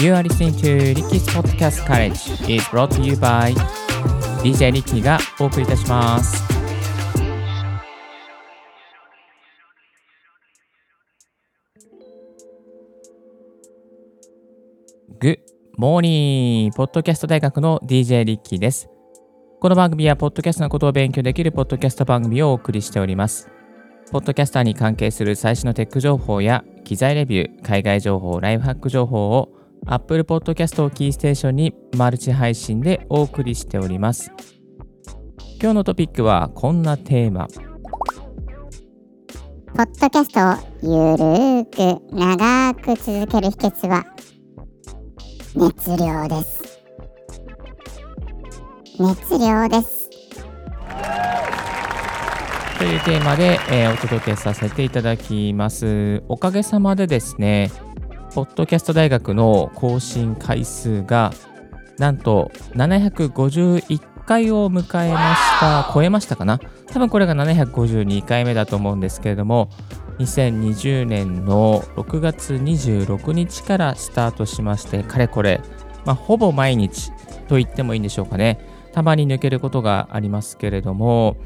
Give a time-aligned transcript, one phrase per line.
[0.00, 3.52] You are listening to Ricky's Podcast College is brought to you by
[4.44, 6.44] DJ Ricky がお送りいたします。
[15.20, 15.38] Good
[15.76, 16.70] morning!
[16.76, 18.88] ポッドキャスト大学の DJ リッキーです。
[19.60, 23.50] この番組は、ポッドキャストのことを勉強できるポッドキャスト番組をお送りしております。
[24.12, 34.32] ポッドキャスターに関係する最新のテック情報や機材レビュー、海外情報、ライフハック情報を Apple Podcast をキーステーションにマルチ配信でお送りしております。
[35.60, 37.48] 今日のトピックはこんなテーマ。
[39.74, 44.04] ポッドキャストをゆるーく長く続ける秘訣は
[45.54, 46.80] 熱量です。
[48.98, 50.08] 熱量です。
[52.78, 56.22] というテーマで、えーお届けさせていただきます。
[56.28, 57.72] おかげさまでですね、
[58.38, 61.32] ポッドキャスト大学の更新回数が
[61.98, 65.90] なんと751回を迎えました。
[65.92, 66.60] 超えましたかな？
[66.86, 69.70] 多分これが752回目だと思うんですけれども、
[70.20, 75.60] 2020年の6月26日からスタートしまして、かれこれ、
[76.04, 77.10] まあ、ほぼ毎日
[77.48, 78.60] と言ってもいいんでしょうかね。
[78.92, 81.38] たまに抜けることがありますけれども、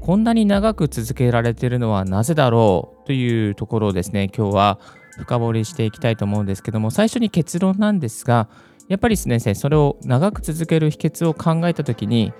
[0.00, 4.80] こんなに長く続けられているのはなぜだろうというところをですね、今日は
[5.18, 8.48] 深掘りしていきたいと思うんですけども、最初に結論なんですが、
[8.88, 12.32] やっぱりですね、それを長く続ける秘訣を考えたときに、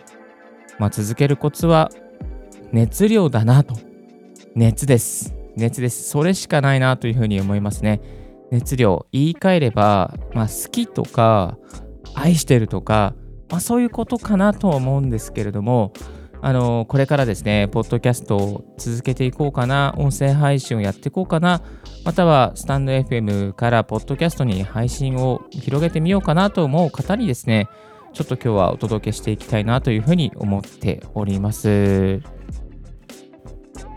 [0.79, 1.91] まあ、続けるコツは
[2.73, 3.77] 熱量だなと。
[4.55, 5.35] 熱です。
[5.57, 6.09] 熱です。
[6.09, 8.01] それしかないなというふうに思いますね。
[8.51, 9.07] 熱量。
[9.13, 11.57] 言い換えれば、まあ、好きとか、
[12.15, 13.15] 愛してるとか、
[13.49, 15.93] まあ、そういうことかなとは思うんですけれども、
[16.45, 21.63] あのこれからですね、ポッドキャストを続けていこうかな、音声配信をやっていこうかな、
[22.05, 27.69] またはスタンド FM からポッドキャストに配信を広げてみようかなと思う方にですね、
[28.13, 32.21] ちょっと今日はお届けしていきたいなというふうに思っております。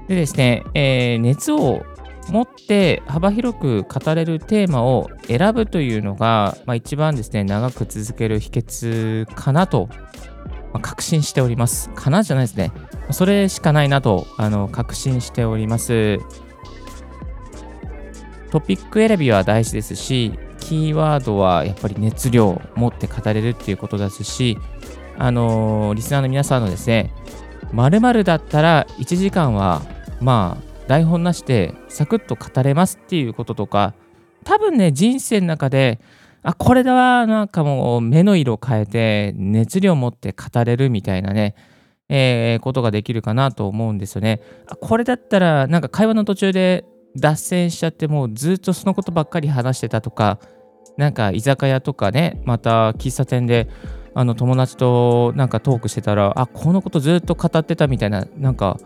[0.07, 1.83] でですね、えー熱を
[2.29, 9.89] 持って幅広く語れるテーマを選ぶというのが、まあ、一番ですね、長く続ける秘訣かなと
[10.75, 11.89] まあ確信しております。
[11.91, 12.73] かなじゃないですね。
[13.11, 16.19] それしかないなとあの確信しております。
[18.51, 24.57] トピック選びは大事ですし、キーワードはやっぱり熱量を持って語れるっていうことですし、
[25.17, 27.13] あのリスナーの皆さんのですね、
[27.71, 29.81] 〇〇だったら1時間は
[30.19, 33.93] まあ台本なしでサクッと語れますっていうこととか、
[34.43, 36.01] 多分ね、人生の中で
[36.45, 41.55] あこれだわなんかもう目の色を変えて熱量を持って語れるみたいなね、
[42.07, 44.41] えーことができるかなと思うんですよね。
[44.67, 46.85] あこれだったらなんか会話の途中で
[47.15, 50.39] 脱線しちゃってもうずっとそのことばっかり話してたとか
[50.97, 53.67] なんか居酒屋とかねまた喫茶店で
[54.13, 58.77] あの友達となんかトークしてたらあこのことずっと語ってたみたいななんか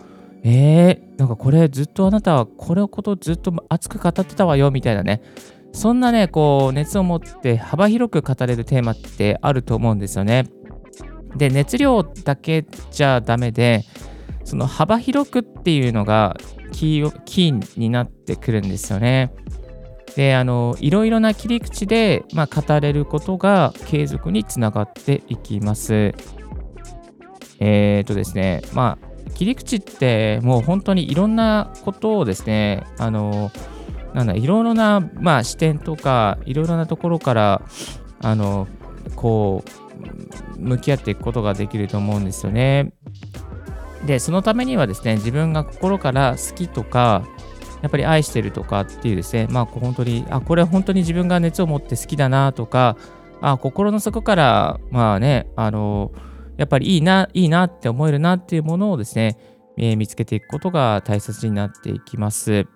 [0.43, 5.21] えー、なんかこれずっとあなたはこれのことずっと熱く語ってたわよみたいなね
[5.71, 10.45] そんなね、こう、熱を持って幅広く語れるテーマってあると思うんですよね。
[11.35, 13.83] で、熱量だけじゃダメで、
[14.43, 16.35] その幅広くっていうのが
[16.71, 19.31] キーキーになってくるんですよね。
[20.15, 26.13] で、あの、いろいろな切り口で、まあ、語れることが継続につながっていきます。
[27.59, 33.51] えっ、とですね、まあ、切り口ってもう本当にいろんなことをですね、あの、
[34.13, 37.61] なんだいろいろな、まあ、視点とかいろいろなところから
[38.21, 38.67] あの
[39.15, 42.93] こう向き合っていくことができると思うんですよね。
[44.05, 47.23] でそのためにはですね自分が心から好きとか
[47.81, 52.97] やっぱり愛してるとかっていうですねまあ本当にあこれ本当に自分が熱を持って好きだなとか
[53.41, 56.11] あ心の底からまあねあの
[56.57, 59.37] やっぱりいいないいなって思えるなっていうものをですね、
[59.77, 62.67] えー見つけていくことが大切になっていきます。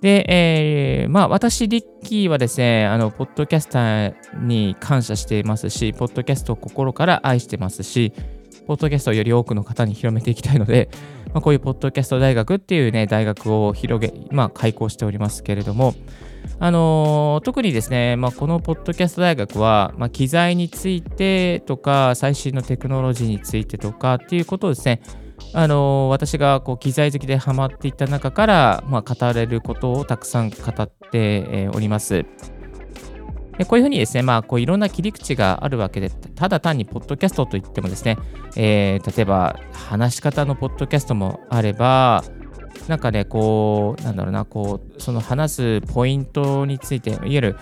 [0.00, 8.12] で、えーまあ、私、リッキーはですね、あの、ポッドキャスターに感謝していますし、ポッドキャストを心から愛してますし、
[8.66, 10.88] ポッドキャストをより多くの方に広めていきたいので、
[11.32, 15.94] まあ、こういうポッドキャスト大学っていうね、大学を広げ、まあ、開校しておりますけれども、
[16.58, 25.00] あのー特にですね、まあ、このポッドキャスト大学は、まあ、機材についてとか、最新のテクノロジーについてとかっていうことをですね、
[25.54, 32.26] あの私がこう機材好きでハマっていった中から、まあ、語れることをたくさん語って、おります。
[33.56, 38.18] でこういうふうにですね、まあ、こういろんな切り口があるわけで、ただ単にポッドキャストといってもですね、
[38.56, 42.24] えー例えば話し方のポッドキャストもあれば、
[42.88, 47.56] なんかね、こう、なんだろうな、こう、その話すポイントについて、いわゆる、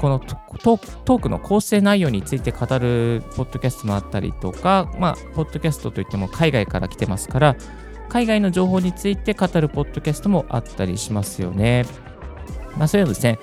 [0.00, 7.56] このトークの構成内容について語るポッドキャストもあったりとか、まあ、ポッドキャストといっても海外から来てますから、
[8.08, 11.84] 海外の情報について語るポッドキャストもあったりしますよね。
[12.76, 13.38] まあ、そういうのですね、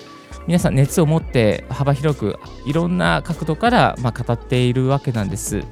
[0.47, 5.63] 皆さん熱を持って幅広くいろんな角度からま語っているわけなんです。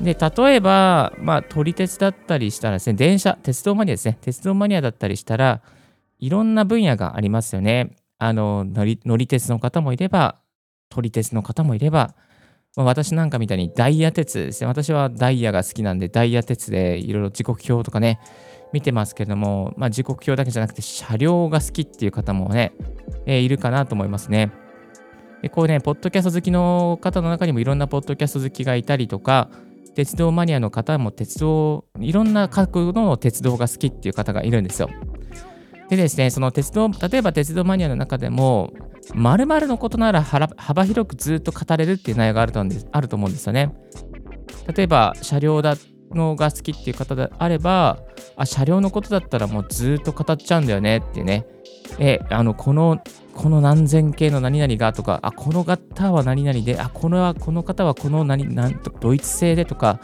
[0.00, 5.62] で、例えば、まあ、撮り鉄だったりしたらですね、電車、鉄道マニアですね、鉄道マニアだったりしたら、
[6.18, 7.90] いろんな分野がありますよね。
[8.18, 10.36] あの、乗り乗り鉄の方もいれば、
[10.88, 12.14] 撮り鉄の方もいれば、
[12.76, 14.68] まあ、私なんかみたいにダイヤ鉄ですね。
[14.68, 18.20] 私はダイヤが好きなんで、ダイヤ鉄でいろいろ時刻表とかね、
[18.72, 22.72] 見てますけれども、まあ、時刻表だけじゃなくて、車両が好きっていう方もね、
[23.24, 24.52] えー、いるかなと思いますね。
[25.42, 29.48] でこうね、ポッドキャスト好きの方の中にもいろんなポッドキャスト好きがいたりとか、
[29.94, 34.90] 鉄道マニアの方も鉄道、いろんな角度の鉄道が好きっていう方がいるんですよ。
[35.88, 38.72] でですね、その鉄道、例えば鉄道マニアの中でも、
[39.14, 43.72] まるのことなら幅広くずっと語れるっていう内容があるとあると思うんですよね。
[44.74, 45.76] 例えば、車両だ
[46.12, 47.98] のが好きっていう方であれば、
[48.36, 51.46] あ、車両のことだったらもうずっと語っちゃうんだよねっていうね。
[51.98, 53.00] え、あの、この
[53.36, 60.00] この何千系の何々がとか、あ、この方は何々で、あ、このこの方はこの何、なんとドイツ製でとか、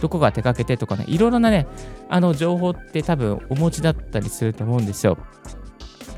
[0.00, 1.66] どこが手掛けてとかね、いろいろなね、
[2.08, 5.18] あの情報って多分お持ちだったりすると思うんですよ。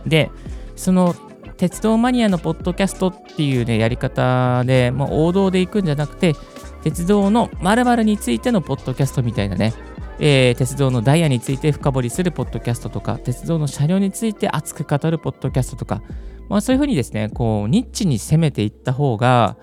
[0.06, 0.30] で、
[0.76, 1.14] その
[1.56, 6.34] 鉄道マニアのポッドキャストっていうね、やり方で、もう王道で行くんじゃなくて、
[6.82, 9.72] 鉄道の〇〇についてのポッドキャストみたいなね、
[10.18, 16.02] えー、鉄道のダイヤについて深掘りするポッドキャストとか、鉄道の車両について熱く語るポッドキャストとか、
[16.48, 19.56] まあ、そういうふうにですね、こう、ニッチに攻めていった方が、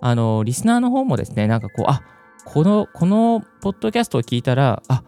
[0.00, 2.02] あの、リスナーの方もですね、なんかこう、あ、
[2.44, 5.04] この、このポッドキャストを聞いたら、あ、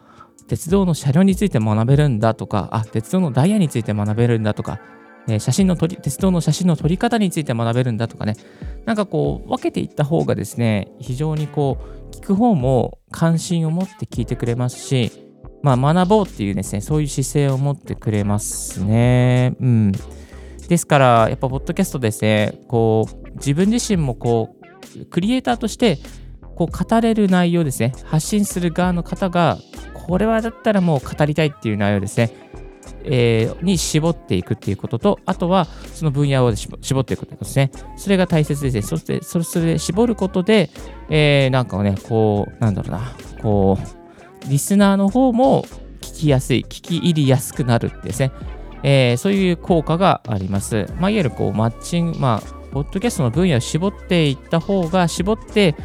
[0.47, 4.79] 鉄道の車両について学べるんだとか、あ、鉄道のダイヤについて学べるんだとか、
[5.27, 8.35] え写真の撮り、鉄道の写真の撮り方について学べるんだとかね、
[8.85, 11.77] なんかこう、分けていった方がですね、非常にこ
[12.11, 15.11] う、聞く方も関心を持って聞いてくれますし、
[15.63, 19.55] まあ、学ぼうっていうですね、そういう姿勢を持ってくれますね。
[19.59, 19.91] うん。
[20.67, 24.55] ですから、やっぱ、ポッドキャストですね、こう、自分自身もこ
[24.99, 25.97] う、クリエイターとして、
[26.55, 29.57] こう、語れる内容ですね、発信する側の方が、
[29.93, 32.31] これはだったらもう語りたいっていう内容ですね、
[33.03, 37.71] えー、に絞っていくっていうことと、あとはその分野を絞っていくということですね。
[37.97, 38.81] それが大切ですね。
[38.81, 40.69] そして、それで絞ることで、
[41.09, 43.77] えー、なんかね、こう、なんだろうな、こ
[44.45, 45.65] う、リスナーの方も
[46.01, 48.31] 聞きやすい、聞き入りやすくなるってですね。
[48.83, 50.85] えー、そういう効果があります。
[50.99, 55.75] まあ、いわゆるこうマッチング、まあ、ポッドキャストの分野を絞っていった方が、絞って、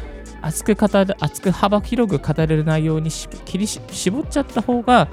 [0.41, 5.07] 熱く語る、熱く幅広く語れる内容に切り絞っちゃった方が、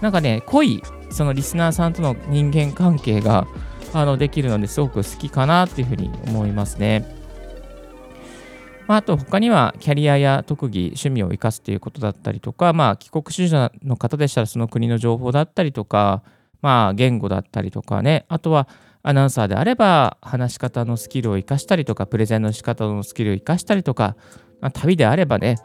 [0.00, 3.46] なんかね、濃い、そのリスナーさんとの人間関係が
[3.92, 7.04] あのできるのですごく好きかなっていうふうに思いますね。
[8.86, 16.22] まあ、あと他にはキャリアや特技、趣味を生かすということだったりとか、まあ、帰国子女の方でしたらその国の情報だったりとか、
[16.60, 18.68] まあ、言語だったりとかね、あとは
[19.02, 24.16] アナウンサーであれば、話し方のスキルを生かしたりとか、プレゼンの仕方のスキルを生かしたりとか、
[24.64, 25.56] まあ、旅であればね、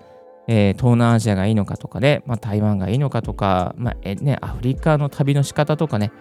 [0.49, 6.11] えー、東南アジアがいいのかとかね、まあ、台湾がいいのかとか、まあえね、アフリカの旅の仕方とかね、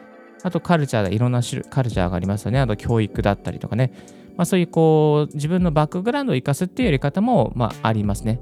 [0.45, 1.41] あとカルチャーでいろんな
[1.71, 2.61] カルチャーがありますよね。
[2.61, 3.93] あと教育だったりとかね。
[4.37, 8.41] まあ、そういうこう自分のバックグラウンドを生かすっていうやり方も、まあ、ありますね。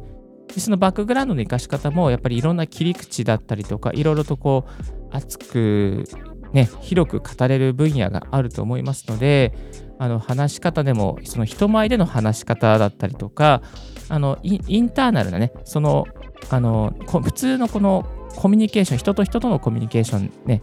[0.48, 6.04] でそのバックグラウンドの生かし方もやっぱりいろんな切り口だったりとかいろいろとこう熱く
[6.52, 9.52] ね、広く語れる分野があると思いますので、
[9.98, 13.62] あの話し方でも、その人前での話し方だったりとか、
[14.08, 16.06] あのインターナルなね、その
[16.50, 18.04] あの普通のこの
[18.36, 20.62] コミュニケーション、人と人とのコミュニケーション、ね、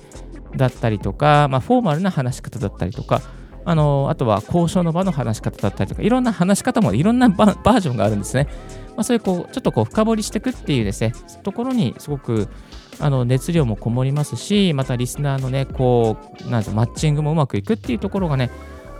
[0.56, 3.22] だったりとか、まあ、フォーマルな話し方だったりとか、
[3.66, 8.48] あのあとは交渉の場の話し方だったりとか、いろんな話し方もいろんな バージョンがあるんですね。
[8.96, 12.48] まあ、そういうこう、ちょっとこう深掘りしていくっていうですね、ところにすごく
[13.00, 18.52] あの熱量もこもりますし、またリスナーのね、こう、なんマッチングもうまくいくっていうところがね、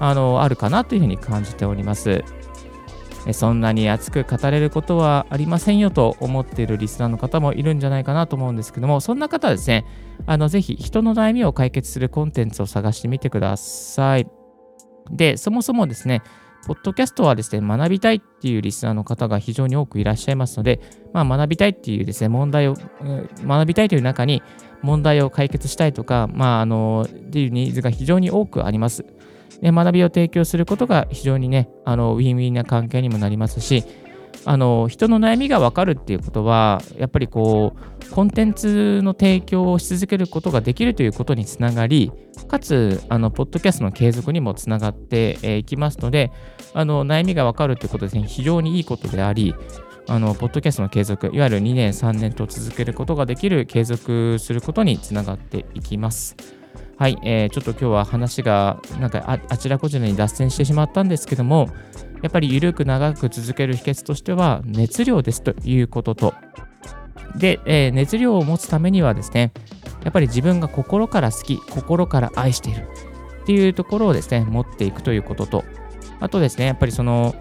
[0.06, 2.26] あのあるかなというふうに感じております。
[3.32, 9.86] そんなに熱く語れることはありませんよと思っているリスナーの方もいるんじゃないかなと思うんですけども、そんな方はですね、
[10.26, 14.28] あのぜひ人の悩みを解決するコンテンツを探してみてください。
[15.10, 16.22] で、そもそもですね、
[16.68, 20.82] ポッドキャストはですね、学びたいっていうリスナーの方が非常に多くいらっしゃいますので、
[21.14, 22.76] まあ、学びたいっていうですね、問題を、
[23.46, 24.44] 学びたいという中に
[24.82, 29.06] 問題を解決したいとか、まあ、あの、っていうニーズが非常に多くあります。
[29.62, 33.84] で学びを提供することが非常にね、あの、ウィンウィンな関係にもなりますし、
[34.46, 42.12] あの人の悩みが分かるっていうことはやっぱりこうコンテンツの提供をし続けることができるということにつながり
[42.48, 46.32] かつあのポッドキャストの継続にもつながってい、きますので
[46.74, 49.56] あの悩みが分かるということですね非常にいいことであり
[50.08, 56.63] あのポッドキャストの継続いわゆる2年3年と続けることができる継続することにつながっていきます。
[56.98, 61.70] はい、えー、ちょっと今日は話がなんかあちらこちらに脱線してしまったんですけども、
[62.22, 66.34] やっぱり緩く長く続ける秘訣としては熱量ですということと、
[67.36, 69.52] で、えー、熱量を持つためにはですね、
[70.04, 72.88] やっぱり自分が心から好き、心から愛している
[73.44, 75.64] っていうところをですね、持っていくということと、
[76.20, 77.36] あとですね、やっぱりその、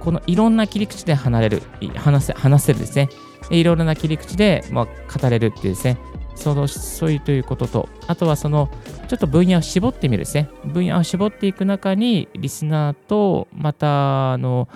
[0.00, 1.62] このいろんな切り口で離れる、
[1.96, 3.10] 話せ話せるですね、
[3.50, 5.98] いろいろな切り口で、まあ、語れるっていうですね、
[6.40, 8.70] そのそういうということと、あとはその、
[9.08, 10.48] ちょっと分野を絞ってみるですね。
[10.64, 14.68] 分野を絞っていく中に、リスナーと、また、あの、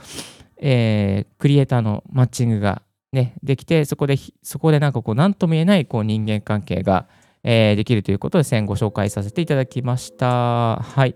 [0.59, 7.07] えー、クリエイターのマッチングがね、できて、そこで、そこでなんかこう、なんとも言えないこう人間関係が、
[7.43, 10.77] えー、できるということで、ですね、ご紹介させていただきました。
[10.77, 11.15] はい。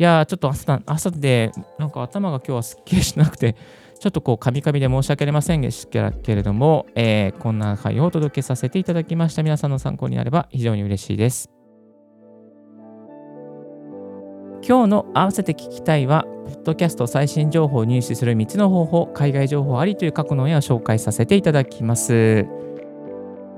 [0.00, 3.56] いやちょっと朝朝で、なんか頭が今日はすっきりしなくて、
[3.98, 9.42] ちょっとこう、カミカミで申し訳ありませんでしたけれども、えー、こんな回をお届けさせていただきました。
[9.42, 11.50] 皆さんの参考になれば非常に嬉しいです。
[14.66, 22.46] 今日の合わせて聞きたいは、ポッドキャスト最新情報を入手する3つの方法、海外情報ありという過去の絵を紹介させていただきます。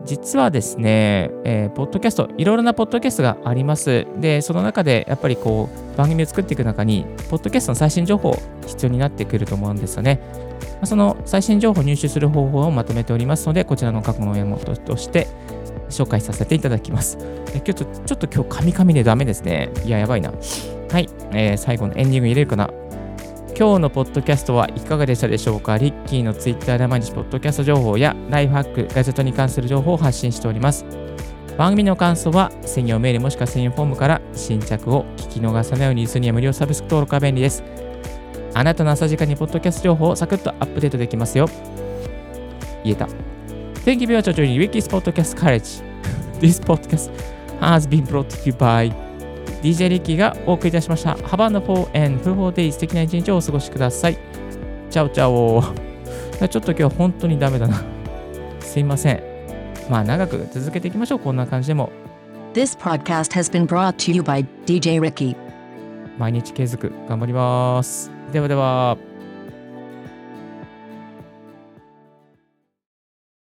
[0.05, 4.07] 実はですね、えー、ポッドキャスト、いろいろなポッドキャストがあります。
[4.19, 10.21] で、その中でやっぱりこう、番組を作っていく中に、ポッドキャストの最新情報必要になってくると思うんですよね。
[10.85, 15.29] その最新情報を入手する方法をまとめておりますので、こちらの過去の絵元として
[15.91, 17.19] 紹介させていただきます。
[17.55, 19.71] え今日ちょっと今日、カミカミでダメですね。
[19.85, 20.33] いや、やばいな。
[20.91, 22.71] はい、えー、最後のエンディング入れるかな。
[23.61, 25.77] 今日のポッドキャストはいかがでしたでしょうか？
[25.77, 30.87] リッキーのツイッターで毎日ポッドキャスト情報やライフハック、ガジェットに関する情報を発信しております。
[31.59, 37.63] 番組の感想は専用メールもしくは専用フォームから新着を聞き逃さないようにするには無料サブスク登録は便利です。
[38.55, 41.47] あなたの朝時間にポッドキャスト情報をサクッとアップデートできますよ。
[42.83, 43.09] 言えた。
[43.85, 45.83] Thank you very much for joining Ricky's Podcast College.
[46.41, 47.11] This podcast
[47.61, 48.91] has been brought to you by
[49.63, 51.15] DJ リッキーがお送りいたしました。
[51.15, 54.19] Wonderful and fruitful day 素敵な一日をお過ごしください。
[54.91, 55.63] チャオチャオ。
[56.49, 57.83] ちょっと今日本当にダメだな。
[58.61, 59.23] すいません。
[59.91, 61.19] まあ長く続けていきましょう。
[61.19, 61.91] こんな感じでも。
[62.55, 65.37] This podcast has been brought to you by DJ Ricky.
[66.19, 68.11] 毎日継続頑張ります。
[68.33, 69.10] ではでは。